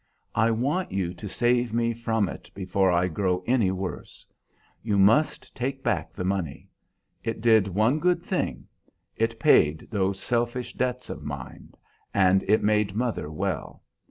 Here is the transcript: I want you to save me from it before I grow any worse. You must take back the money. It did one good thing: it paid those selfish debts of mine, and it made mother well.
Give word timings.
I 0.33 0.49
want 0.49 0.91
you 0.91 1.13
to 1.13 1.29
save 1.29 1.75
me 1.75 1.93
from 1.93 2.27
it 2.27 2.49
before 2.55 2.91
I 2.91 3.07
grow 3.07 3.43
any 3.45 3.69
worse. 3.69 4.25
You 4.81 4.97
must 4.97 5.53
take 5.55 5.83
back 5.83 6.11
the 6.11 6.23
money. 6.23 6.71
It 7.23 7.39
did 7.39 7.67
one 7.67 7.99
good 7.99 8.23
thing: 8.23 8.65
it 9.15 9.39
paid 9.39 9.87
those 9.91 10.19
selfish 10.19 10.73
debts 10.73 11.11
of 11.11 11.21
mine, 11.21 11.75
and 12.15 12.41
it 12.49 12.63
made 12.63 12.95
mother 12.95 13.29
well. 13.29 13.83